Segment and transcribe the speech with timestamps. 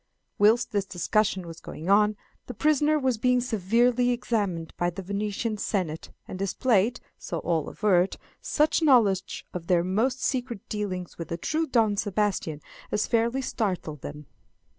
[0.39, 2.17] Whilst this discussion was going on,
[2.47, 8.17] the prisoner was being severely examined by the Venetian Senate, and displayed, so all averred,
[8.41, 12.61] such knowledge of their most secret dealings with the true Don Sebastian
[12.91, 14.25] as fairly startled them.